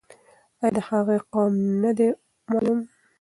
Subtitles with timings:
[0.63, 1.53] آیا د هغې قوم
[1.83, 2.09] نه دی
[2.51, 2.79] معلوم؟